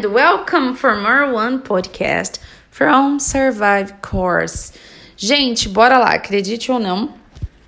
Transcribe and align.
and 0.00 0.14
welcome 0.14 0.74
for 0.74 0.96
more 0.96 1.30
one 1.30 1.58
podcast 1.58 2.38
from 2.70 3.18
Survive 3.18 3.92
Course. 4.00 4.72
Gente, 5.14 5.68
bora 5.68 5.98
lá, 5.98 6.14
acredite 6.14 6.72
ou 6.72 6.78
não, 6.78 7.14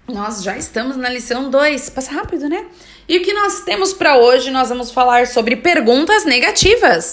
nós 0.09 0.43
já 0.43 0.57
estamos 0.57 0.97
na 0.97 1.11
lição 1.11 1.51
2. 1.51 1.91
Passa 1.91 2.13
rápido, 2.13 2.49
né? 2.49 2.65
E 3.07 3.19
o 3.19 3.23
que 3.23 3.35
nós 3.35 3.61
temos 3.65 3.93
para 3.93 4.17
hoje? 4.17 4.51
Nós 4.51 4.71
vamos 4.71 4.91
falar 4.91 5.27
sobre 5.27 5.57
perguntas 5.57 6.25
negativas. 6.25 7.13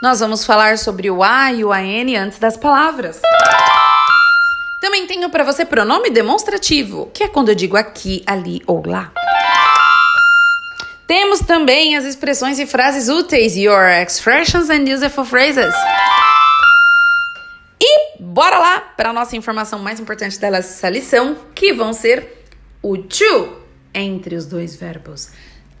Nós 0.00 0.20
vamos 0.20 0.44
falar 0.44 0.78
sobre 0.78 1.10
o 1.10 1.24
a 1.24 1.52
e 1.52 1.64
o 1.64 1.72
an 1.72 2.16
antes 2.16 2.38
das 2.38 2.56
palavras. 2.56 3.20
Também 4.80 5.04
tenho 5.08 5.28
para 5.30 5.42
você 5.42 5.64
pronome 5.64 6.10
demonstrativo, 6.10 7.10
que 7.12 7.24
é 7.24 7.28
quando 7.28 7.48
eu 7.48 7.56
digo 7.56 7.76
aqui, 7.76 8.22
ali 8.24 8.62
ou 8.68 8.86
lá. 8.86 9.10
Temos 11.08 11.40
também 11.40 11.96
as 11.96 12.04
expressões 12.04 12.58
e 12.58 12.66
frases 12.66 13.08
úteis, 13.08 13.56
your 13.56 13.88
expressions 13.88 14.68
and 14.68 14.84
useful 14.94 15.24
phrases. 15.24 15.74
E 17.80 18.20
bora 18.20 18.58
lá 18.58 18.80
para 18.94 19.08
a 19.08 19.12
nossa 19.14 19.34
informação 19.34 19.78
mais 19.78 19.98
importante 19.98 20.38
dessa 20.38 20.90
lição, 20.90 21.34
que 21.54 21.72
vão 21.72 21.94
ser 21.94 22.44
o 22.82 22.98
to 22.98 23.56
entre 23.94 24.36
os 24.36 24.44
dois 24.44 24.76
verbos. 24.76 25.30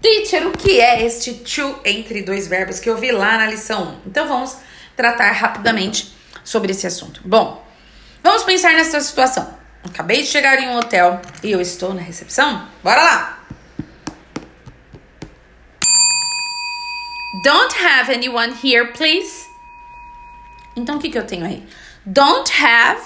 Teacher, 0.00 0.46
o 0.46 0.52
que 0.52 0.80
é 0.80 1.04
este 1.04 1.34
to 1.34 1.78
entre 1.84 2.22
dois 2.22 2.48
verbos 2.48 2.80
que 2.80 2.88
eu 2.88 2.96
vi 2.96 3.12
lá 3.12 3.36
na 3.36 3.48
lição 3.48 3.98
1? 4.06 4.08
Então 4.08 4.26
vamos 4.26 4.56
tratar 4.96 5.30
rapidamente 5.32 6.10
sobre 6.42 6.70
esse 6.70 6.86
assunto. 6.86 7.20
Bom, 7.22 7.62
vamos 8.22 8.44
pensar 8.44 8.72
nessa 8.72 8.98
situação. 9.02 9.46
Acabei 9.84 10.22
de 10.22 10.28
chegar 10.28 10.58
em 10.58 10.68
um 10.68 10.78
hotel 10.78 11.20
e 11.42 11.52
eu 11.52 11.60
estou 11.60 11.92
na 11.92 12.00
recepção. 12.00 12.66
Bora 12.82 13.02
lá! 13.02 13.37
Don't 17.42 17.74
have 17.74 18.10
anyone 18.10 18.54
here, 18.62 18.92
please. 18.92 19.46
Então 20.74 20.96
o 20.96 20.98
que, 20.98 21.10
que 21.10 21.18
eu 21.18 21.26
tenho 21.26 21.44
aí? 21.44 21.62
Don't 22.04 22.50
have 22.50 23.00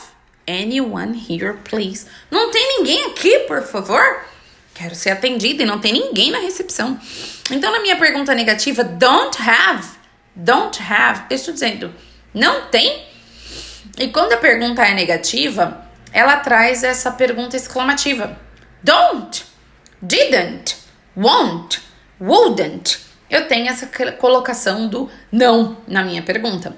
anyone 0.47 1.15
here, 1.15 1.55
please. 1.65 2.07
Não 2.31 2.51
tem 2.51 2.79
ninguém 2.79 3.05
aqui, 3.07 3.41
por 3.41 3.63
favor? 3.63 4.25
Quero 4.75 4.95
ser 4.95 5.11
atendida 5.11 5.63
e 5.63 5.67
não 5.67 5.79
tem 5.79 5.93
ninguém 5.93 6.31
na 6.31 6.39
recepção. 6.39 6.99
Então, 7.51 7.71
na 7.71 7.81
minha 7.81 7.97
pergunta 7.97 8.35
negativa, 8.35 8.83
don't 8.83 9.37
have, 9.41 9.87
don't 10.35 10.81
have, 10.81 11.25
eu 11.29 11.37
estou 11.37 11.53
dizendo, 11.53 11.95
não 12.33 12.67
tem. 12.67 13.07
E 13.99 14.09
quando 14.09 14.33
a 14.33 14.39
pergunta 14.39 14.83
é 14.83 14.95
negativa, 14.95 15.87
ela 16.13 16.37
traz 16.39 16.83
essa 16.83 17.11
pergunta 17.11 17.57
exclamativa: 17.57 18.39
don't, 18.83 19.45
didn't, 20.01 20.77
won't, 21.17 21.81
wouldn't. 22.21 23.12
Eu 23.33 23.49
tenho 23.49 23.67
essa 23.67 23.87
colocação 24.19 24.87
do 24.87 25.09
não 25.33 25.79
na 25.89 26.05
minha 26.05 26.23
pergunta. 26.23 26.77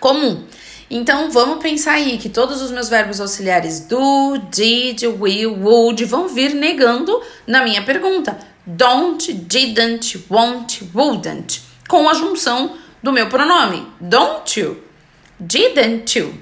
Comum. 0.00 0.46
Então 0.90 1.30
vamos 1.30 1.62
pensar 1.62 1.92
aí 1.92 2.16
que 2.16 2.30
todos 2.30 2.62
os 2.62 2.70
meus 2.70 2.88
verbos 2.88 3.20
auxiliares 3.20 3.80
do, 3.80 4.38
did, 4.50 5.02
will, 5.02 5.54
would 5.54 6.02
vão 6.06 6.26
vir 6.26 6.54
negando 6.54 7.20
na 7.46 7.62
minha 7.62 7.82
pergunta. 7.82 8.38
Don't, 8.66 9.30
didn't, 9.30 10.24
won't, 10.30 10.90
wouldn't. 10.94 11.60
Com 11.86 12.08
a 12.08 12.14
junção 12.14 12.78
do 13.02 13.12
meu 13.12 13.28
pronome. 13.28 13.86
Don't 14.00 14.58
you? 14.58 14.82
Didn't 15.38 16.18
you? 16.18 16.32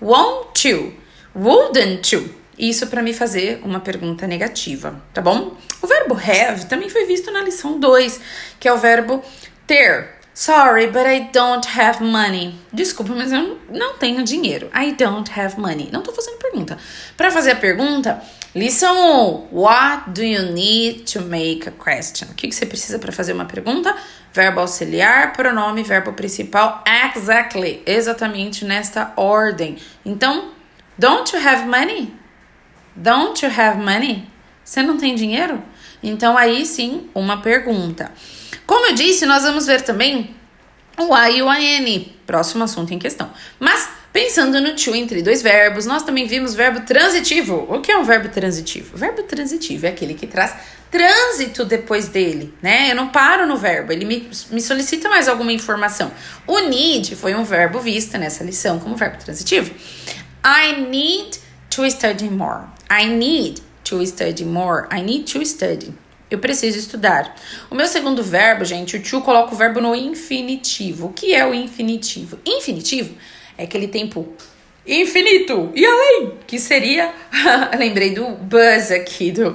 Won't 0.00 0.66
you? 0.66 0.94
Wouldn't 1.36 2.14
you? 2.14 2.34
Isso 2.58 2.86
para 2.86 3.02
me 3.02 3.12
fazer 3.12 3.60
uma 3.62 3.80
pergunta 3.80 4.26
negativa, 4.26 5.02
tá 5.12 5.20
bom? 5.20 5.56
O 5.80 5.86
verbo 5.86 6.14
have 6.14 6.66
também 6.66 6.88
foi 6.88 7.06
visto 7.06 7.30
na 7.30 7.40
lição 7.40 7.78
2, 7.78 8.20
que 8.58 8.66
é 8.68 8.72
o 8.72 8.78
verbo 8.78 9.22
ter. 9.66 10.18
Sorry, 10.38 10.86
but 10.86 11.04
I 11.04 11.30
don't 11.32 11.66
have 11.66 12.00
money. 12.00 12.54
Desculpa, 12.72 13.12
mas 13.12 13.32
eu 13.32 13.58
não 13.68 13.94
tenho 13.94 14.22
dinheiro. 14.22 14.70
I 14.72 14.92
don't 14.92 15.28
have 15.36 15.58
money. 15.58 15.88
Não 15.90 16.00
tô 16.00 16.12
fazendo 16.12 16.38
pergunta. 16.38 16.78
Para 17.16 17.28
fazer 17.32 17.50
a 17.50 17.56
pergunta, 17.56 18.22
lição 18.54 19.48
1. 19.50 19.56
What 19.56 20.10
do 20.10 20.22
you 20.22 20.52
need 20.52 21.12
to 21.12 21.22
make 21.22 21.68
a 21.68 21.72
question? 21.72 22.28
O 22.30 22.34
que, 22.34 22.46
que 22.46 22.54
você 22.54 22.66
precisa 22.66 23.00
para 23.00 23.10
fazer 23.10 23.32
uma 23.32 23.46
pergunta? 23.46 23.92
Verbo 24.32 24.60
auxiliar, 24.60 25.32
pronome, 25.32 25.82
verbo 25.82 26.12
principal. 26.12 26.84
Exactly. 26.86 27.82
Exatamente 27.84 28.64
nesta 28.64 29.12
ordem. 29.16 29.76
Então, 30.06 30.52
don't 30.96 31.34
you 31.34 31.42
have 31.44 31.66
money? 31.66 32.14
Don't 32.94 33.44
you 33.44 33.50
have 33.50 33.76
money? 33.80 34.27
Você 34.68 34.82
não 34.82 34.98
tem 34.98 35.14
dinheiro? 35.14 35.62
Então, 36.02 36.36
aí 36.36 36.66
sim, 36.66 37.08
uma 37.14 37.40
pergunta. 37.40 38.12
Como 38.66 38.84
eu 38.90 38.94
disse, 38.94 39.24
nós 39.24 39.42
vamos 39.42 39.64
ver 39.64 39.80
também 39.80 40.36
o 40.98 41.14
A 41.14 41.30
e 41.30 41.40
o 41.40 41.48
AN, 41.48 42.04
próximo 42.26 42.64
assunto 42.64 42.92
em 42.92 42.98
questão. 42.98 43.30
Mas, 43.58 43.88
pensando 44.12 44.60
no 44.60 44.76
to 44.76 44.94
entre 44.94 45.22
dois 45.22 45.40
verbos, 45.40 45.86
nós 45.86 46.02
também 46.02 46.26
vimos 46.26 46.54
verbo 46.54 46.80
transitivo. 46.80 47.66
O 47.66 47.80
que 47.80 47.90
é 47.90 47.96
um 47.96 48.04
verbo 48.04 48.28
transitivo? 48.28 48.94
O 48.94 48.98
verbo 48.98 49.22
transitivo 49.22 49.86
é 49.86 49.88
aquele 49.88 50.12
que 50.12 50.26
traz 50.26 50.54
trânsito 50.90 51.64
depois 51.64 52.08
dele, 52.08 52.52
né? 52.60 52.90
Eu 52.90 52.94
não 52.94 53.08
paro 53.08 53.46
no 53.46 53.56
verbo, 53.56 53.90
ele 53.90 54.04
me, 54.04 54.28
me 54.50 54.60
solicita 54.60 55.08
mais 55.08 55.28
alguma 55.28 55.50
informação. 55.50 56.12
O 56.46 56.60
need 56.68 57.16
foi 57.16 57.34
um 57.34 57.42
verbo 57.42 57.80
visto 57.80 58.18
nessa 58.18 58.44
lição 58.44 58.78
como 58.78 58.96
verbo 58.96 59.16
transitivo. 59.16 59.74
I 60.44 60.78
need 60.90 61.40
to 61.70 61.90
study 61.90 62.28
more. 62.28 62.64
I 62.90 63.06
need 63.06 63.62
to 63.88 64.04
study 64.06 64.44
more. 64.44 64.86
I 64.90 65.02
need 65.02 65.32
to 65.32 65.44
study. 65.44 65.92
Eu 66.30 66.38
preciso 66.38 66.78
estudar. 66.78 67.34
O 67.70 67.74
meu 67.74 67.86
segundo 67.86 68.22
verbo, 68.22 68.64
gente, 68.64 68.96
o 68.96 69.02
to 69.02 69.20
coloca 69.22 69.54
o 69.54 69.56
verbo 69.56 69.80
no 69.80 69.94
infinitivo. 69.94 71.06
O 71.06 71.12
que 71.12 71.34
é 71.34 71.46
o 71.46 71.54
infinitivo? 71.54 72.38
Infinitivo 72.44 73.14
é 73.56 73.64
aquele 73.64 73.88
tempo 73.88 74.34
infinito 74.86 75.70
e 75.74 75.84
além, 75.84 76.38
que 76.46 76.58
seria. 76.58 77.12
Lembrei 77.78 78.14
do 78.14 78.28
Buzz 78.28 78.90
aqui 78.90 79.30
do, 79.30 79.54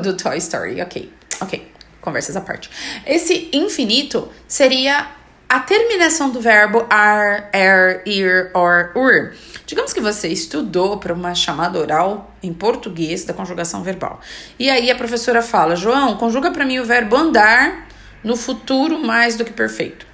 do 0.00 0.16
Toy 0.16 0.36
Story. 0.38 0.80
Ok, 0.80 1.10
ok, 1.40 1.66
conversas 2.00 2.36
à 2.36 2.40
parte. 2.40 2.70
Esse 3.06 3.48
infinito 3.52 4.28
seria 4.46 5.19
a 5.50 5.58
terminação 5.58 6.30
do 6.30 6.40
verbo 6.40 6.86
are, 6.88 7.42
er, 7.52 8.02
ir, 8.06 8.52
or, 8.54 8.92
ur. 8.94 9.32
Digamos 9.66 9.92
que 9.92 10.00
você 10.00 10.28
estudou 10.28 10.98
para 10.98 11.12
uma 11.12 11.34
chamada 11.34 11.76
oral 11.76 12.32
em 12.40 12.52
português 12.54 13.24
da 13.24 13.34
conjugação 13.34 13.82
verbal. 13.82 14.20
E 14.56 14.70
aí 14.70 14.88
a 14.92 14.94
professora 14.94 15.42
fala: 15.42 15.74
João, 15.74 16.16
conjuga 16.16 16.52
para 16.52 16.64
mim 16.64 16.78
o 16.78 16.84
verbo 16.84 17.16
andar 17.16 17.88
no 18.22 18.36
futuro 18.36 19.04
mais 19.04 19.36
do 19.36 19.44
que 19.44 19.52
perfeito. 19.52 20.06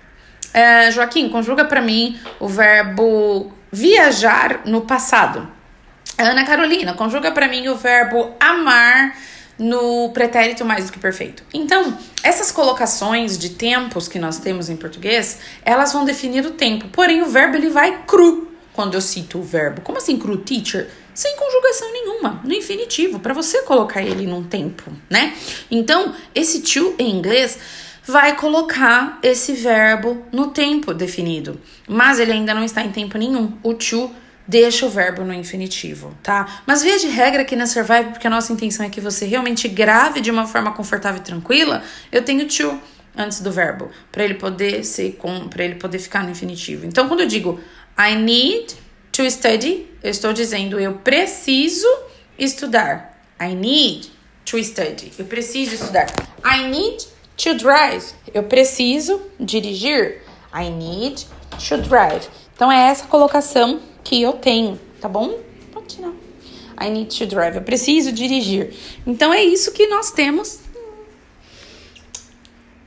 É, 0.55 0.91
Joaquim, 0.91 1.29
conjuga 1.29 1.67
para 1.67 1.83
mim 1.83 2.19
o 2.41 2.49
verbo 2.49 3.53
viajar 3.71 4.63
no 4.65 4.81
passado. 4.83 5.47
Ana 6.17 6.47
Carolina, 6.47 6.95
conjuga 6.95 7.31
para 7.31 7.47
mim 7.47 7.69
o 7.69 7.77
verbo 7.77 8.35
amar 8.41 9.15
no 9.59 10.11
pretérito 10.11 10.65
mais 10.65 10.87
do 10.87 10.93
que 10.93 10.99
perfeito. 10.99 11.43
Então, 11.53 11.97
essas 12.23 12.51
colocações 12.53 13.39
de 13.39 13.51
tempos 13.51 14.09
que 14.09 14.19
nós 14.19 14.39
temos 14.39 14.69
em 14.69 14.77
português, 14.77 15.39
elas 15.65 15.93
vão 15.93 16.05
definir 16.05 16.45
o 16.45 16.53
tempo. 16.53 16.89
Porém, 16.89 17.23
o 17.23 17.27
verbo 17.27 17.57
ele 17.57 17.71
vai 17.71 18.03
cru 18.07 18.49
quando 18.73 18.95
eu 18.95 19.01
cito 19.01 19.39
o 19.39 19.43
verbo. 19.43 19.81
Como 19.81 19.99
assim 19.99 20.19
cru, 20.19 20.37
teacher? 20.37 20.91
Sem 21.15 21.35
conjugação 21.37 21.91
nenhuma, 21.93 22.43
no 22.45 22.53
infinitivo, 22.53 23.19
para 23.19 23.33
você 23.33 23.63
colocar 23.63 24.03
ele 24.03 24.27
num 24.27 24.45
tempo, 24.45 24.93
né? 25.09 25.35
Então, 25.71 26.15
esse 26.35 26.61
to 26.61 26.95
em 26.99 27.11
inglês 27.11 27.59
vai 28.05 28.37
colocar 28.37 29.19
esse 29.23 29.55
verbo 29.55 30.23
no 30.31 30.49
tempo 30.49 30.93
definido, 30.93 31.59
mas 31.89 32.21
ele 32.21 32.33
ainda 32.33 32.53
não 32.53 32.63
está 32.63 32.83
em 32.83 32.93
tempo 32.93 33.17
nenhum. 33.17 33.53
O 33.63 33.73
to 33.73 34.11
deixa 34.47 34.87
o 34.87 34.91
verbo 34.91 35.25
no 35.25 35.35
infinitivo, 35.35 36.17
tá? 36.23 36.63
Mas 36.67 36.83
via 36.83 36.99
de 36.99 37.09
regra 37.09 37.43
aqui 37.43 37.57
na 37.57 37.67
Survive, 37.67 38.11
porque 38.11 38.27
a 38.27 38.31
nossa 38.31 38.53
intenção 38.53 38.87
é 38.87 38.89
que 38.89 39.01
você 39.01 39.27
realmente 39.27 39.69
grave 39.69 40.21
de 40.21 40.31
uma 40.31 40.47
forma 40.47 40.73
confortável 40.73 41.21
e 41.21 41.25
tranquila, 41.25 41.83
eu 42.13 42.23
tenho 42.23 42.47
to 42.47 42.79
antes 43.17 43.41
do 43.41 43.51
verbo, 43.51 43.91
para 44.13 44.23
ele 44.23 44.35
poder 44.35 44.85
ser 44.85 45.13
com, 45.17 45.49
para 45.49 45.65
ele 45.65 45.77
poder 45.77 45.99
ficar 45.99 46.23
no 46.23 46.31
infinitivo. 46.31 46.85
Então, 46.85 47.09
quando 47.09 47.21
eu 47.21 47.27
digo 47.27 47.59
I 47.99 48.15
need 48.15 48.77
to 49.11 49.29
study, 49.31 49.89
eu 50.03 50.11
estou 50.11 50.33
dizendo 50.33 50.79
eu 50.79 50.95
preciso 50.95 51.89
estudar. 52.39 53.19
I 53.41 53.55
need 53.55 54.13
to 54.45 54.63
study. 54.63 55.13
Eu 55.19 55.25
preciso 55.25 55.75
estudar. 55.75 56.07
I 56.45 56.69
need 56.69 57.09
to 57.37 57.55
drive. 57.55 58.05
Eu 58.33 58.45
preciso 58.45 59.21
dirigir. 59.41 60.23
I 60.55 60.71
need 60.71 61.27
to 61.69 61.79
drive. 61.79 62.29
Então 62.55 62.71
é 62.71 62.89
essa 62.89 63.07
colocação 63.07 63.81
que 64.07 64.23
eu 64.23 64.35
tenho, 64.35 64.81
tá 65.01 65.09
bom? 65.09 65.41
Pode 65.73 65.97
tirar. 65.97 66.13
I 66.81 66.91
need 66.91 67.19
to 67.19 67.27
drive. 67.27 67.57
Eu 67.57 67.63
preciso 67.63 68.13
dirigir. 68.13 68.73
Então 69.05 69.35
é 69.35 69.43
isso 69.43 69.73
que 69.73 69.89
nós 69.89 70.13
temos 70.13 70.61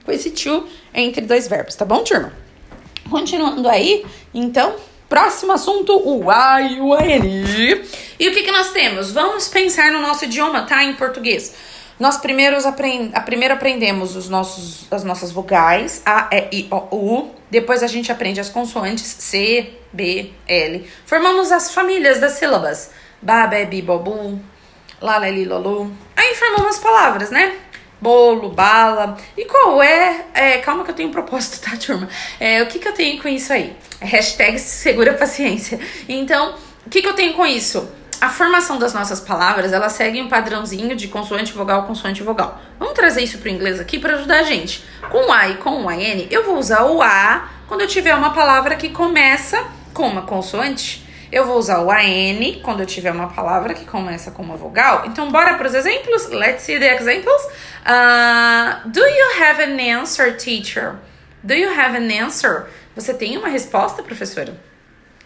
com 0.06 0.12
esse 0.13 0.31
to 0.31 0.66
entre 0.94 1.21
dois 1.25 1.45
verbos, 1.45 1.75
tá 1.75 1.83
bom, 1.83 2.04
turma? 2.06 2.31
Continuando 3.10 3.68
aí, 3.68 4.06
então, 4.33 4.75
próximo 5.10 5.51
assunto, 5.51 5.92
o 5.94 6.31
A 6.31 6.60
o 6.80 6.95
N. 6.95 7.83
E 8.18 8.30
o 8.30 8.33
que, 8.33 8.44
que 8.44 8.51
nós 8.51 8.71
temos? 8.71 9.12
Vamos 9.12 9.50
pensar 9.50 9.92
no 9.92 10.00
nosso 10.00 10.24
idioma, 10.24 10.62
tá? 10.62 10.86
Em 10.86 10.94
português. 10.94 11.54
Nós 12.00 12.18
primeiros 12.18 12.66
aprend... 12.66 13.12
primeiro 13.25 13.54
aprendemos 13.54 14.16
os 14.16 14.30
nossos, 14.30 14.88
as 14.90 15.04
nossas 15.04 15.31
vogais, 15.31 16.01
A, 16.06 16.30
E, 16.31 16.62
I, 16.62 16.68
O, 16.72 16.96
U. 16.96 17.36
Depois 17.51 17.84
a 17.84 17.88
gente 17.88 18.12
aprende 18.12 18.40
as 18.40 18.50
consoantes 18.50 19.06
C, 19.06 19.74
B, 19.92 20.31
L. 20.48 20.88
Formamos 21.06 21.51
as 21.51 21.74
famílias 21.74 22.19
das 22.19 22.34
sílabas. 22.34 22.92
Ba, 23.22 23.48
Be, 23.48 23.66
Bi, 23.66 23.81
Bobu, 23.81 24.40
Lá, 25.01 25.18
Leli, 25.18 25.46
Lolu. 25.46 25.92
Aí 26.16 26.36
formamos 26.36 26.75
as 26.75 26.80
palavras, 26.80 27.31
né? 27.31 27.56
Bolo, 28.02 28.50
bala. 28.50 29.18
E 29.38 29.45
qual 29.45 29.81
é, 29.81 30.25
é 30.34 30.57
Calma 30.57 30.84
que 30.84 30.92
eu 30.92 30.95
tenho 30.95 31.10
um 31.10 31.12
propósito, 31.12 31.62
tá, 31.62 31.78
turma? 31.78 32.07
É, 32.40 32.62
o 32.62 32.68
que, 32.68 32.80
que 32.80 32.88
eu 32.88 32.94
tenho 32.94 33.22
com 33.22 33.28
isso 33.30 33.52
aí? 33.54 33.75
Hashtag 34.02 34.60
segura 34.60 35.13
paciência. 35.13 35.80
Então, 36.07 36.56
o 36.86 36.90
que, 36.90 37.02
que 37.02 37.07
eu 37.07 37.13
tenho 37.13 37.34
com 37.34 37.45
isso? 37.45 37.90
A 38.21 38.30
formação 38.30 38.77
das 38.77 38.94
nossas 38.94 39.19
palavras, 39.19 39.71
ela 39.71 39.88
segue 39.88 40.21
um 40.21 40.27
padrãozinho 40.27 40.95
de 40.95 41.07
consoante 41.07 41.54
vogal, 41.54 41.83
consoante 41.83 42.21
vogal. 42.21 42.60
Vamos 42.77 42.94
trazer 42.94 43.21
isso 43.21 43.38
para 43.38 43.48
o 43.48 43.51
inglês 43.51 43.80
aqui 43.80 43.98
para 43.98 44.16
ajudar 44.16 44.39
a 44.39 44.44
gente. 44.44 44.83
Com 45.10 45.27
o 45.27 45.31
A 45.31 45.48
e 45.50 45.56
com 45.56 45.83
o 45.83 45.89
AN, 45.89 46.27
eu 46.30 46.44
vou 46.44 46.57
usar 46.57 46.83
o 46.83 47.01
A 47.01 47.50
quando 47.68 47.81
eu 47.81 47.88
tiver 47.88 48.13
uma 48.13 48.31
palavra 48.31 48.75
que 48.75 48.89
começa 48.89 49.63
com 49.94 50.07
uma 50.07 50.24
consoante. 50.24 51.07
Eu 51.31 51.45
vou 51.45 51.57
usar 51.57 51.80
o 51.80 51.92
AN 51.92 52.60
quando 52.63 52.81
eu 52.81 52.86
tiver 52.86 53.12
uma 53.12 53.30
palavra 53.30 53.74
que 53.74 53.86
começa 53.86 54.31
com 54.31 54.42
uma 54.42 54.57
vogal. 54.57 55.04
Então, 55.06 55.31
bora 55.31 55.54
para 55.54 55.68
os 55.68 55.74
exemplos? 55.74 56.30
Let's 56.30 56.63
see 56.63 56.80
the 56.80 56.95
examples. 56.95 57.42
Uh, 57.86 58.89
do 58.89 59.00
you 59.00 59.44
have 59.44 59.63
an 59.63 60.01
answer, 60.01 60.36
teacher? 60.36 60.95
Do 61.44 61.54
you 61.54 61.69
have 61.69 61.95
an 61.95 62.25
answer? 62.25 62.66
Você 62.95 63.13
tem 63.13 63.38
uma 63.38 63.48
resposta, 63.48 64.04
professora? 64.04 64.69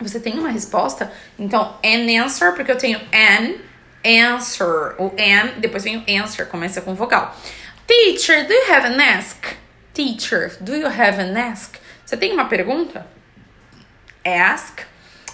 Você 0.03 0.19
tem 0.19 0.37
uma 0.37 0.49
resposta? 0.49 1.11
Então, 1.39 1.77
an 1.83 2.23
answer, 2.23 2.53
porque 2.53 2.71
eu 2.71 2.77
tenho 2.77 2.99
an 3.11 3.55
answer. 4.05 4.95
O 4.99 5.13
an, 5.17 5.59
depois 5.59 5.83
vem 5.83 5.97
o 5.97 6.03
answer, 6.21 6.45
começa 6.47 6.81
com 6.81 6.93
vogal. 6.93 7.35
Teacher, 7.87 8.45
do 8.47 8.53
you 8.53 8.71
have 8.71 8.87
an 8.87 9.01
ask? 9.01 9.55
Teacher, 9.93 10.57
do 10.59 10.75
you 10.75 10.87
have 10.87 11.21
an 11.21 11.37
ask? 11.37 11.75
Você 12.05 12.17
tem 12.17 12.33
uma 12.33 12.45
pergunta? 12.45 13.05
Ask. 14.25 14.81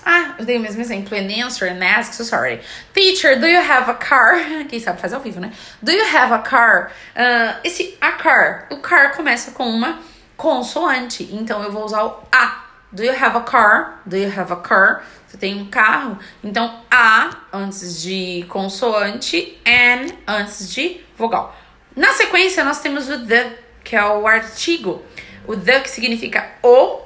Ah, 0.05 0.35
eu 0.39 0.45
dei 0.45 0.57
o 0.57 0.59
mesmo 0.59 0.81
exemplo. 0.81 1.17
An 1.17 1.45
answer, 1.45 1.69
an 1.69 1.83
ask, 1.83 2.13
so 2.13 2.23
sorry. 2.23 2.61
Teacher, 2.93 3.39
do 3.39 3.47
you 3.47 3.59
have 3.59 3.89
a 3.89 3.93
car? 3.93 4.35
Quem 4.69 4.79
sabe 4.79 4.99
faz 4.99 5.13
ao 5.13 5.19
vivo, 5.19 5.39
né? 5.39 5.51
Do 5.81 5.91
you 5.91 6.03
have 6.15 6.33
a 6.33 6.39
car? 6.39 6.91
Uh, 7.15 7.59
esse 7.63 7.97
a 7.99 8.13
car, 8.13 8.67
o 8.71 8.77
car 8.77 9.15
começa 9.15 9.51
com 9.51 9.65
uma 9.69 9.99
consoante. 10.35 11.29
Então, 11.31 11.61
eu 11.61 11.71
vou 11.71 11.83
usar 11.83 12.03
o 12.03 12.23
a 12.31 12.68
Do 12.91 13.03
you 13.03 13.11
have 13.11 13.37
a 13.37 13.41
car? 13.41 14.01
Do 14.05 14.17
you 14.17 14.29
have 14.29 14.51
a 14.51 14.55
car? 14.55 15.03
Você 15.27 15.37
tem 15.37 15.61
um 15.61 15.65
carro? 15.65 16.17
Então, 16.43 16.81
A 16.89 17.29
antes 17.53 18.01
de 18.01 18.43
consoante, 18.49 19.59
N 19.63 20.11
antes 20.27 20.73
de 20.73 20.99
vogal. 21.15 21.55
Na 21.95 22.13
sequência, 22.13 22.63
nós 22.63 22.79
temos 22.81 23.07
o 23.07 23.27
the, 23.27 23.51
que 23.83 23.95
é 23.95 24.03
o 24.03 24.25
artigo. 24.25 25.03
O 25.45 25.55
the 25.55 25.81
que 25.81 25.89
significa 25.89 26.49
o, 26.63 26.99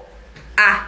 a, 0.56 0.88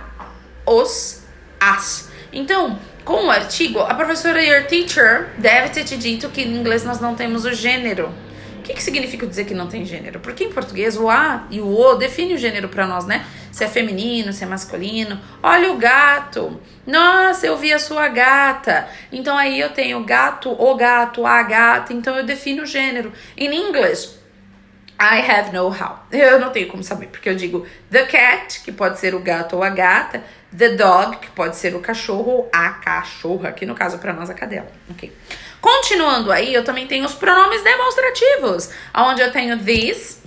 os, 0.66 1.24
as. 1.60 2.10
Então, 2.32 2.80
com 3.04 3.26
o 3.26 3.32
artigo, 3.32 3.80
a 3.82 3.94
professora 3.94 4.42
your 4.42 4.66
teacher 4.66 5.30
deve 5.38 5.70
ter 5.70 5.84
te 5.84 5.98
dito 5.98 6.30
que 6.30 6.42
em 6.42 6.56
inglês 6.56 6.86
nós 6.86 7.02
não 7.02 7.16
temos 7.16 7.44
o 7.44 7.54
gênero 7.54 8.14
que, 8.66 8.74
que 8.74 8.84
significa 8.84 9.28
dizer 9.28 9.46
que 9.46 9.54
não 9.54 9.68
tem 9.68 9.86
gênero? 9.86 10.20
Porque 10.20 10.44
em 10.44 10.52
português 10.52 10.98
o 10.98 11.10
a 11.10 11.46
e 11.52 11.62
o 11.62 11.68
o 11.68 11.96
define 11.96 12.34
o 12.34 12.38
gênero 12.38 12.68
para 12.68 12.88
nós, 12.88 13.06
né? 13.06 13.26
Se 13.56 13.64
é 13.64 13.70
feminino, 13.70 14.34
se 14.34 14.44
é 14.44 14.46
masculino. 14.46 15.18
Olha 15.42 15.72
o 15.72 15.78
gato. 15.78 16.60
Nossa, 16.86 17.48
eu 17.48 17.56
vi 17.56 17.72
a 17.72 17.80
sua 17.80 18.10
gata. 18.10 18.86
Então 19.10 19.38
aí 19.38 19.58
eu 19.58 19.70
tenho 19.70 20.04
gato, 20.04 20.52
o 20.52 20.76
gato, 20.76 21.26
a 21.26 21.42
gata. 21.42 21.94
Então 21.94 22.18
eu 22.18 22.26
defino 22.26 22.64
o 22.64 22.66
gênero. 22.66 23.14
Em 23.38 23.56
inglês, 23.56 24.20
I 25.00 25.22
have 25.22 25.54
no 25.54 25.68
how. 25.70 26.06
Eu 26.12 26.38
não 26.38 26.50
tenho 26.50 26.68
como 26.68 26.84
saber, 26.84 27.08
porque 27.08 27.30
eu 27.30 27.36
digo 27.36 27.66
the 27.90 28.04
cat, 28.04 28.60
que 28.60 28.74
pode 28.74 29.00
ser 29.00 29.16
o 29.16 29.22
gato 29.22 29.56
ou 29.56 29.64
a 29.64 29.70
gata, 29.70 30.22
the 30.58 30.72
dog, 30.72 31.16
que 31.20 31.32
pode 31.32 31.56
ser 31.56 31.74
o 31.76 31.80
cachorro 31.80 32.32
ou 32.32 32.50
a 32.52 32.72
cachorra, 32.72 33.54
que 33.54 33.66
no 33.66 33.74
caso 33.74 34.00
para 34.00 34.12
nós 34.12 34.30
a 34.30 34.34
cadela, 34.34 34.68
ok? 34.92 35.16
Continuando 35.62 36.30
aí, 36.30 36.54
eu 36.54 36.66
também 36.66 36.88
tenho 36.88 37.06
os 37.06 37.14
pronomes 37.14 37.64
demonstrativos, 37.64 38.70
onde 38.94 39.22
eu 39.22 39.32
tenho 39.32 39.58
this, 39.60 40.25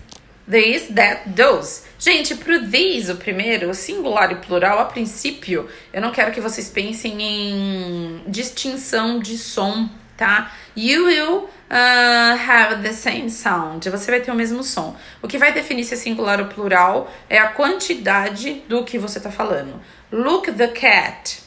this, 0.49 0.89
that, 0.95 1.31
those. 1.35 1.83
Gente, 1.99 2.35
pro 2.37 2.67
these, 2.67 3.11
o 3.11 3.17
primeiro, 3.17 3.75
singular 3.75 4.33
e 4.33 4.37
plural, 4.37 4.79
a 4.79 4.85
princípio, 4.85 5.69
eu 5.93 6.01
não 6.01 6.11
quero 6.13 6.33
que 6.33 6.41
vocês 6.41 6.69
pensem 6.69 7.21
em 7.21 8.23
distinção 8.27 9.19
de 9.19 9.37
som, 9.37 9.89
tá? 10.17 10.53
You 10.77 11.07
will 11.07 11.37
uh, 11.39 12.51
have 12.51 12.83
the 12.83 12.93
same 12.93 13.31
sound. 13.31 13.89
Você 13.91 14.11
vai 14.11 14.21
ter 14.21 14.31
o 14.31 14.35
mesmo 14.35 14.63
som. 14.63 14.97
O 15.21 15.29
que 15.29 15.39
vai 15.39 15.53
definir 15.53 15.85
se 15.85 15.95
é 15.95 15.97
singular 15.97 16.41
ou 16.41 16.47
plural 16.47 17.13
é 17.29 17.39
a 17.39 17.49
quantidade 17.49 18.63
do 18.69 18.85
que 18.85 18.99
você 18.99 19.21
tá 19.21 19.31
falando. 19.31 19.81
Look 20.11 20.53
the 20.53 20.69
cat. 20.69 21.43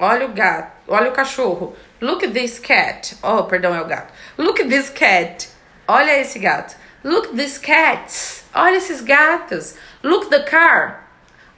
Olha 0.00 0.26
o 0.26 0.32
gato, 0.32 0.72
olha 0.86 1.10
o 1.10 1.12
cachorro. 1.12 1.74
Look 2.00 2.28
this 2.28 2.58
cat. 2.58 3.16
Oh, 3.22 3.42
perdão, 3.44 3.74
é 3.74 3.80
o 3.80 3.86
gato. 3.86 4.12
Look 4.36 4.62
this 4.64 4.90
cat. 4.90 5.48
Olha 5.88 6.16
esse 6.20 6.38
gato. 6.38 6.76
Look 7.08 7.34
these 7.34 7.58
cats. 7.58 8.44
Olha 8.54 8.76
esses 8.76 9.00
gatos. 9.00 9.76
Look 10.02 10.28
the 10.28 10.40
car. 10.40 11.08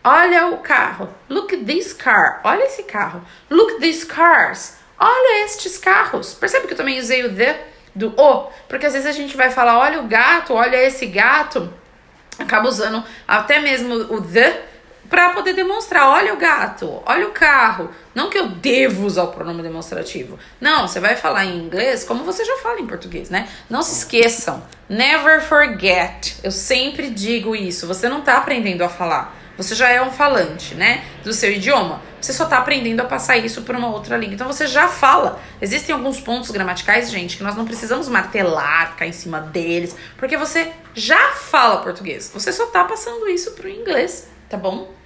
Olha 0.05 0.47
o 0.47 0.59
carro. 0.59 1.09
Look 1.29 1.65
this 1.65 1.93
car. 1.93 2.41
Olha 2.45 2.67
esse 2.67 2.85
carro. 2.85 3.21
Look 3.51 3.81
these 3.81 4.07
cars. 4.07 4.77
Olha 4.97 5.45
estes 5.45 5.77
carros. 5.77 6.35
Percebe 6.35 6.69
que 6.69 6.75
eu 6.75 6.77
também 6.77 7.01
usei 7.01 7.25
o 7.25 7.35
the 7.35 7.59
do 7.93 8.15
o? 8.17 8.53
Porque 8.69 8.87
às 8.87 8.93
vezes 8.93 9.09
a 9.09 9.13
gente 9.13 9.37
vai 9.37 9.51
falar, 9.51 9.77
olha 9.77 9.99
o 9.99 10.07
gato, 10.07 10.55
olha 10.55 10.77
esse 10.77 11.07
gato. 11.07 11.69
Acaba 12.39 12.69
usando 12.69 13.03
até 13.27 13.59
mesmo 13.59 13.93
o 14.15 14.21
the 14.21 14.70
para 15.11 15.31
poder 15.31 15.55
demonstrar, 15.55 16.09
olha 16.09 16.33
o 16.33 16.37
gato, 16.37 17.03
olha 17.05 17.27
o 17.27 17.33
carro. 17.33 17.91
Não 18.15 18.31
que 18.31 18.39
eu 18.39 18.49
devo 18.49 19.05
usar 19.05 19.25
o 19.25 19.33
pronome 19.33 19.61
demonstrativo. 19.61 20.39
Não, 20.61 20.87
você 20.87 21.01
vai 21.01 21.17
falar 21.17 21.45
em 21.45 21.59
inglês 21.59 22.05
como 22.05 22.23
você 22.23 22.45
já 22.45 22.59
fala 22.59 22.79
em 22.79 22.87
português, 22.87 23.29
né? 23.29 23.49
Não 23.69 23.83
se 23.83 23.93
esqueçam. 23.93 24.63
Never 24.89 25.43
forget. 25.43 26.37
Eu 26.45 26.53
sempre 26.53 27.11
digo 27.11 27.57
isso. 27.57 27.89
Você 27.89 28.09
não 28.09 28.21
tá 28.21 28.37
aprendendo 28.37 28.85
a 28.85 28.89
falar. 28.89 29.37
Você 29.57 29.75
já 29.75 29.91
é 29.91 30.01
um 30.01 30.13
falante, 30.13 30.77
né? 30.77 31.05
Do 31.25 31.33
seu 31.33 31.51
idioma. 31.53 32.01
Você 32.21 32.33
só 32.33 32.47
tá 32.47 32.59
aprendendo 32.59 33.01
a 33.01 33.05
passar 33.05 33.37
isso 33.37 33.63
para 33.63 33.77
uma 33.77 33.89
outra 33.89 34.17
língua. 34.17 34.35
Então 34.35 34.47
você 34.47 34.69
já 34.69 34.87
fala. 34.87 35.41
Existem 35.61 35.93
alguns 35.93 36.21
pontos 36.21 36.51
gramaticais, 36.53 37.11
gente, 37.11 37.37
que 37.37 37.43
nós 37.43 37.57
não 37.57 37.65
precisamos 37.65 38.09
martelar, 38.09 38.93
ficar 38.93 39.07
em 39.07 39.13
cima 39.13 39.41
deles, 39.41 39.97
porque 40.17 40.37
você 40.37 40.71
já 40.95 41.33
fala 41.33 41.83
português. 41.83 42.31
Você 42.33 42.53
só 42.53 42.67
tá 42.67 42.85
passando 42.85 43.29
isso 43.29 43.51
pro 43.53 43.69
inglês, 43.69 44.29
tá 44.49 44.57
bom? 44.57 45.00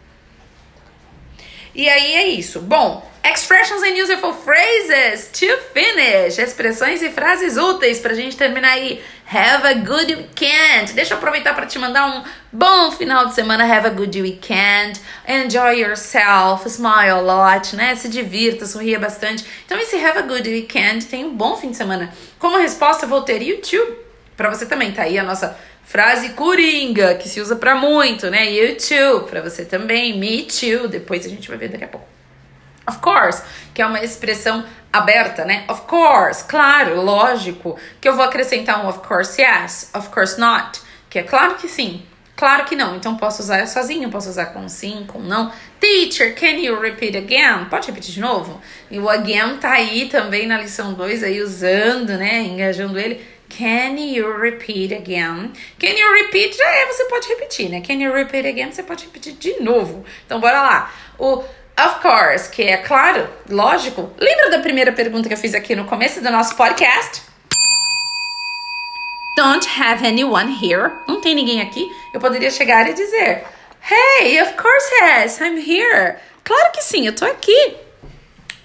E 1.74 1.88
aí 1.88 2.14
é 2.14 2.28
isso. 2.28 2.60
Bom, 2.60 3.10
expressions 3.24 3.82
and 3.82 4.00
useful 4.00 4.32
phrases 4.32 5.28
to 5.32 5.46
finish. 5.72 6.38
Expressões 6.38 7.02
e 7.02 7.10
frases 7.10 7.56
úteis 7.56 7.98
pra 7.98 8.14
gente 8.14 8.36
terminar 8.36 8.72
aí. 8.72 9.02
Have 9.26 9.66
a 9.66 9.74
good 9.74 10.14
weekend. 10.14 10.92
Deixa 10.92 11.14
eu 11.14 11.18
aproveitar 11.18 11.54
para 11.54 11.66
te 11.66 11.78
mandar 11.78 12.06
um 12.06 12.22
bom 12.52 12.92
final 12.92 13.26
de 13.26 13.34
semana. 13.34 13.64
Have 13.64 13.88
a 13.88 13.90
good 13.90 14.20
weekend. 14.22 15.00
Enjoy 15.26 15.80
yourself. 15.80 16.68
Smile 16.68 17.10
a 17.10 17.20
lot, 17.20 17.74
né? 17.74 17.96
Se 17.96 18.08
divirta, 18.08 18.66
sorria 18.66 18.98
bastante. 18.98 19.44
Então, 19.66 19.78
esse 19.78 19.96
have 19.96 20.18
a 20.18 20.22
good 20.22 20.48
weekend 20.48 21.06
tem 21.06 21.24
um 21.24 21.34
bom 21.34 21.56
fim 21.56 21.70
de 21.70 21.76
semana. 21.76 22.12
Como 22.38 22.56
resposta, 22.58 23.06
eu 23.06 23.08
vou 23.08 23.22
ter 23.22 23.42
YouTube. 23.42 23.96
Pra 24.36 24.48
você 24.48 24.66
também, 24.66 24.92
tá 24.92 25.02
aí 25.02 25.18
a 25.18 25.22
nossa 25.22 25.58
Frase 25.84 26.30
coringa, 26.30 27.14
que 27.14 27.28
se 27.28 27.40
usa 27.40 27.56
para 27.56 27.74
muito, 27.74 28.30
né? 28.30 28.50
You 28.50 28.76
too, 28.76 29.28
para 29.28 29.40
você 29.40 29.64
também. 29.64 30.18
Me 30.18 30.42
too, 30.42 30.88
depois 30.88 31.24
a 31.26 31.28
gente 31.28 31.48
vai 31.48 31.58
ver 31.58 31.68
daqui 31.68 31.84
a 31.84 31.88
pouco. 31.88 32.06
Of 32.88 32.98
course, 32.98 33.42
que 33.72 33.80
é 33.80 33.86
uma 33.86 34.02
expressão 34.02 34.64
aberta, 34.92 35.44
né? 35.44 35.64
Of 35.68 35.82
course, 35.82 36.44
claro, 36.44 37.00
lógico. 37.00 37.78
Que 38.00 38.08
eu 38.08 38.14
vou 38.14 38.24
acrescentar 38.24 38.84
um 38.84 38.88
of 38.88 39.00
course 39.00 39.40
yes, 39.40 39.90
of 39.94 40.08
course 40.08 40.38
not. 40.38 40.80
Que 41.08 41.20
é 41.20 41.22
claro 41.22 41.54
que 41.54 41.68
sim, 41.68 42.02
claro 42.36 42.64
que 42.64 42.76
não. 42.76 42.96
Então 42.96 43.16
posso 43.16 43.42
usar 43.42 43.66
sozinho, 43.66 44.10
posso 44.10 44.28
usar 44.28 44.46
com 44.46 44.68
sim, 44.68 45.04
com 45.06 45.18
não. 45.18 45.50
Teacher, 45.80 46.34
can 46.34 46.56
you 46.58 46.78
repeat 46.80 47.16
again? 47.16 47.66
Pode 47.70 47.86
repetir 47.86 48.14
de 48.14 48.20
novo? 48.20 48.60
E 48.90 48.98
o 48.98 49.08
again 49.08 49.56
tá 49.58 49.72
aí 49.72 50.08
também 50.08 50.46
na 50.46 50.58
lição 50.58 50.92
2, 50.94 51.22
aí 51.22 51.42
usando, 51.42 52.16
né? 52.18 52.42
Engajando 52.42 52.98
ele. 52.98 53.33
Can 53.56 53.98
you 53.98 54.32
repeat 54.32 54.92
again? 54.92 55.52
Can 55.78 55.96
you 55.96 56.12
repeat? 56.12 56.56
Já 56.56 56.68
é, 56.68 56.86
você 56.86 57.04
pode 57.04 57.28
repetir, 57.28 57.68
né? 57.68 57.80
Can 57.80 57.94
you 57.94 58.12
repeat 58.12 58.48
again? 58.48 58.72
Você 58.72 58.82
pode 58.82 59.04
repetir 59.04 59.34
de 59.34 59.60
novo. 59.60 60.04
Então, 60.26 60.40
bora 60.40 60.60
lá. 60.60 60.92
O 61.18 61.36
of 61.36 62.00
course, 62.02 62.50
que 62.50 62.62
é 62.62 62.78
claro, 62.78 63.28
lógico. 63.48 64.12
Lembra 64.18 64.50
da 64.50 64.58
primeira 64.58 64.92
pergunta 64.92 65.28
que 65.28 65.34
eu 65.34 65.38
fiz 65.38 65.54
aqui 65.54 65.76
no 65.76 65.84
começo 65.84 66.20
do 66.20 66.30
nosso 66.32 66.56
podcast? 66.56 67.22
Don't 69.36 69.68
have 69.80 70.04
anyone 70.04 70.52
here. 70.60 70.90
Não 71.06 71.20
tem 71.20 71.34
ninguém 71.34 71.60
aqui. 71.60 71.88
Eu 72.12 72.18
poderia 72.18 72.50
chegar 72.50 72.88
e 72.90 72.92
dizer: 72.94 73.44
Hey, 73.88 74.40
of 74.42 74.54
course 74.54 74.90
yes, 75.00 75.38
I'm 75.38 75.58
here. 75.58 76.16
Claro 76.42 76.72
que 76.72 76.82
sim, 76.82 77.06
eu 77.06 77.14
tô 77.14 77.24
aqui. 77.24 77.83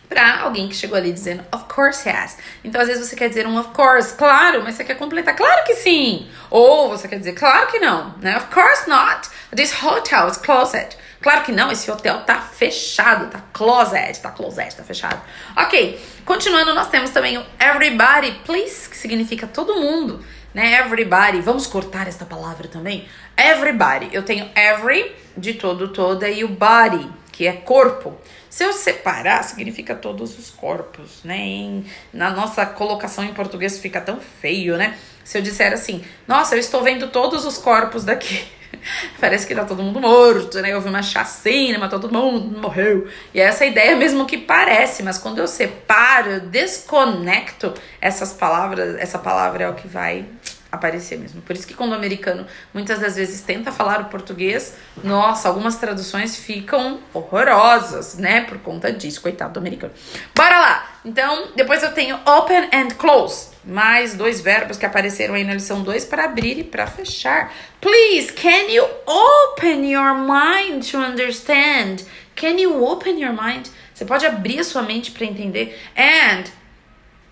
Para 0.10 0.42
alguém 0.42 0.68
que 0.68 0.76
chegou 0.76 0.98
ali 0.98 1.14
dizendo 1.14 1.46
of 1.54 1.66
course 1.66 2.10
yes. 2.10 2.38
Então 2.64 2.82
às 2.82 2.88
vezes 2.88 3.08
você 3.08 3.16
quer 3.16 3.30
dizer 3.30 3.46
um 3.46 3.58
of 3.60 3.70
course, 3.70 4.14
claro, 4.16 4.64
mas 4.64 4.76
você 4.76 4.84
quer 4.84 4.96
completar, 4.96 5.36
claro 5.36 5.64
que 5.64 5.76
sim. 5.76 6.28
Ou 6.50 6.90
você 6.90 7.08
quer 7.08 7.20
dizer 7.20 7.34
claro 7.34 7.68
que 7.68 7.80
não, 7.80 8.16
né? 8.18 8.36
Of 8.36 8.48
course 8.48 8.90
not. 8.90 9.30
This 9.56 9.72
hotel 9.84 10.28
is 10.28 10.38
closed. 10.38 10.98
Claro 11.22 11.44
que 11.44 11.52
não, 11.52 11.70
esse 11.70 11.92
hotel 11.92 12.22
tá 12.22 12.40
fechado, 12.40 13.30
tá 13.30 13.44
closet, 13.52 14.22
tá 14.22 14.32
closet, 14.32 14.76
tá 14.76 14.84
fechado. 14.84 15.22
Ok, 15.56 16.00
continuando, 16.26 16.74
nós 16.74 16.88
temos 16.88 17.10
também 17.10 17.38
o 17.38 17.46
everybody, 17.60 18.32
please, 18.46 18.90
que 18.90 18.96
significa 18.96 19.46
todo 19.46 19.76
mundo, 19.76 20.24
né? 20.54 20.80
Everybody, 20.80 21.42
vamos 21.42 21.68
cortar 21.68 22.08
esta 22.08 22.24
palavra 22.24 22.70
também. 22.70 23.06
Everybody, 23.36 24.10
eu 24.14 24.24
tenho 24.24 24.50
every 24.56 25.14
de 25.36 25.56
todo, 25.56 25.90
toda 25.90 26.30
e 26.30 26.44
o 26.46 26.48
body, 26.48 27.10
que 27.40 27.48
é 27.48 27.54
corpo. 27.54 28.18
Se 28.50 28.66
eu 28.66 28.74
separar, 28.74 29.46
significa 29.46 29.96
todos 29.96 30.38
os 30.38 30.50
corpos, 30.50 31.24
né? 31.24 31.38
Em, 31.38 31.86
na 32.12 32.30
nossa 32.30 32.66
colocação 32.66 33.24
em 33.24 33.34
português 33.34 33.80
fica 33.80 34.02
tão 34.02 34.20
feio, 34.20 34.76
né? 34.76 34.98
Se 35.24 35.38
eu 35.38 35.42
disser 35.42 35.72
assim, 35.72 36.04
nossa, 36.28 36.56
eu 36.56 36.60
estou 36.60 36.84
vendo 36.84 37.08
todos 37.08 37.46
os 37.46 37.58
corpos 37.58 38.04
daqui. 38.04 38.46
Parece 39.22 39.48
que 39.48 39.56
tá 39.56 39.64
todo 39.64 39.82
mundo 39.82 40.02
morto, 40.02 40.60
né? 40.60 40.76
Houve 40.76 40.90
uma 40.90 41.02
chacina, 41.02 41.80
mas 41.80 41.90
todo 41.90 42.12
mundo 42.12 42.60
morreu. 42.60 43.08
E 43.34 43.40
é 43.40 43.46
essa 43.46 43.66
ideia 43.66 43.96
mesmo 43.96 44.26
que 44.26 44.38
parece, 44.38 45.02
mas 45.02 45.18
quando 45.18 45.40
eu 45.40 45.48
separo, 45.48 46.32
eu 46.32 46.40
desconecto 46.42 47.74
essas 48.02 48.34
palavras, 48.34 48.98
essa 48.98 49.18
palavra 49.18 49.64
é 49.64 49.70
o 49.70 49.76
que 49.76 49.88
vai 49.88 50.26
aparecer 50.72 51.18
mesmo. 51.18 51.42
Por 51.42 51.56
isso 51.56 51.66
que 51.66 51.74
quando 51.74 51.92
o 51.92 51.96
americano 51.96 52.46
muitas 52.74 53.00
das 53.00 53.16
vezes 53.16 53.42
tenta 53.42 53.72
falar 53.72 54.02
o 54.02 54.06
português, 54.06 54.76
nossa, 55.04 55.48
algumas 55.48 55.78
traduções 55.78 56.38
ficam 56.38 57.00
horrorosas, 57.14 58.18
né? 58.18 58.42
Por 58.42 58.60
conta 58.60 58.92
disso, 58.92 59.22
coitado 59.22 59.54
do 59.54 59.60
americano. 59.60 59.94
Bora 60.36 60.60
lá! 60.60 61.00
Então, 61.04 61.50
depois 61.56 61.82
eu 61.82 61.94
tenho 61.94 62.20
open 62.26 62.70
and 62.74 62.90
close. 62.98 63.50
Mais 63.64 64.14
dois 64.14 64.42
verbos 64.42 64.78
que 64.78 64.86
apareceram 64.86 65.34
aí 65.34 65.44
na 65.44 65.54
lição 65.54 65.82
2 65.82 66.06
para 66.06 66.26
abrir 66.26 66.60
e 66.60 66.64
para 66.64 66.86
fechar. 66.88 67.54
Please, 67.82 68.32
can 68.34 68.70
you 68.70 68.86
open 69.06 69.90
your 69.90 70.14
mind 70.16 70.84
to 70.92 70.98
understand? 70.98 72.04
Can 72.36 72.60
you 72.60 72.84
open 72.84 73.20
your 73.20 73.34
mind? 73.34 73.68
Você 73.94 74.06
pode 74.06 74.26
abrir 74.26 74.60
a 74.60 74.64
sua 74.64 74.82
mente 74.82 75.12
para 75.12 75.26
entender. 75.26 75.78
And 75.98 76.46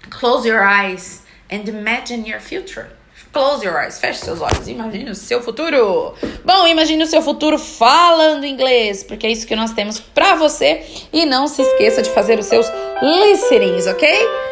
close 0.10 0.48
your 0.48 0.62
eyes 0.62 1.24
and 1.52 1.70
imagine 1.70 2.30
your 2.30 2.42
future. 2.42 2.97
Close 3.32 3.64
your 3.64 3.78
eyes, 3.78 4.00
feche 4.00 4.20
seus 4.20 4.42
olhos, 4.42 4.68
imagine 4.68 5.12
o 5.12 5.16
seu 5.16 5.42
futuro. 5.42 6.14
Bom, 6.44 6.68
imagine 6.68 7.04
o 7.04 7.08
seu 7.08 7.22
futuro 7.22 7.60
falando 7.60 8.46
inglês, 8.46 9.04
porque 9.04 9.28
é 9.28 9.32
isso 9.32 9.46
que 9.46 9.56
nós 9.56 9.74
temos 9.74 10.00
para 10.00 10.36
você. 10.36 10.84
E 11.14 11.26
não 11.26 11.48
se 11.48 11.62
esqueça 11.62 12.02
de 12.02 12.10
fazer 12.10 12.40
os 12.40 12.46
seus 12.46 12.66
listenings, 13.02 13.86
ok? 13.86 14.08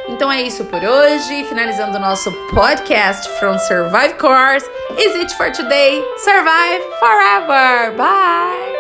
Então 0.10 0.32
é 0.32 0.42
isso 0.42 0.66
por 0.66 0.84
hoje. 0.84 1.44
Finalizando 1.46 1.98
o 1.98 2.02
nosso 2.02 2.32
podcast 2.54 3.28
from 3.40 3.58
Survive 3.60 4.14
Course. 4.16 4.66
Is 4.98 5.16
it 5.16 5.34
for 5.36 5.52
today? 5.52 6.04
Survive 6.18 6.84
forever. 7.00 7.96
Bye! 7.98 8.75